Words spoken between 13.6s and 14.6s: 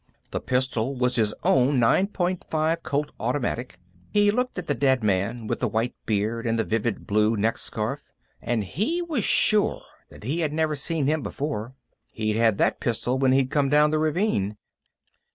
down the ravine....